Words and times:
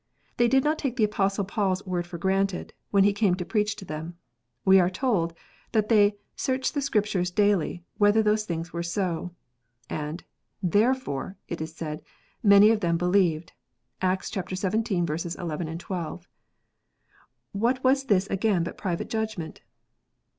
They 0.37 0.47
did 0.47 0.63
not 0.63 0.79
take 0.79 0.95
the 0.95 1.03
Apostle 1.03 1.45
Paul 1.45 1.73
s 1.73 1.85
word 1.85 2.07
for 2.07 2.17
granted, 2.17 2.73
when 2.89 3.03
he 3.03 3.13
come 3.13 3.35
to 3.35 3.45
preach 3.45 3.75
to 3.75 3.85
them. 3.85 4.17
We 4.65 4.79
are 4.79 4.89
told, 4.89 5.35
that 5.73 5.89
they" 5.89 6.17
searched 6.35 6.73
the 6.73 6.81
Scriptures 6.81 7.29
daily, 7.29 7.83
whether 7.99 8.23
those 8.23 8.43
things 8.45 8.73
were 8.73 8.81
so," 8.81 9.29
and" 9.91 10.23
therefore," 10.79 11.37
it 11.47 11.61
is 11.61 11.75
said," 11.75 12.01
many 12.53 12.71
of 12.71 12.79
them 12.79 12.97
believed." 12.97 13.53
(Acts 14.01 14.31
xvii. 14.31 14.41
11,12.) 14.41 16.23
What 17.51 17.83
was 17.83 18.05
this 18.05 18.25
again 18.25 18.63
but 18.63 18.79
private 18.79 19.07
judgment 19.07 19.61